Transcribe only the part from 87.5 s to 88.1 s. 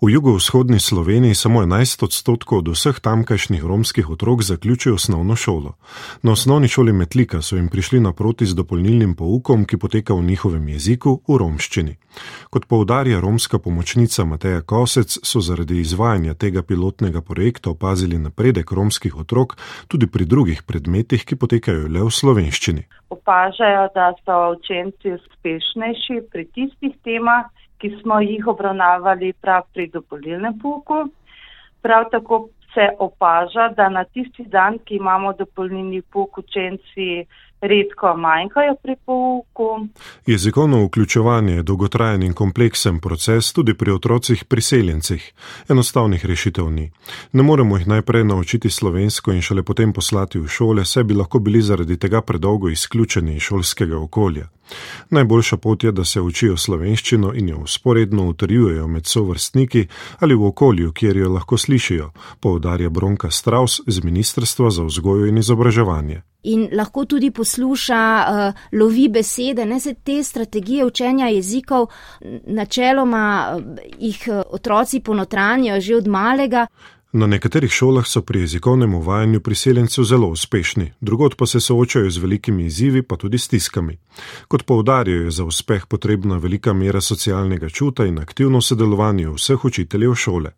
čuta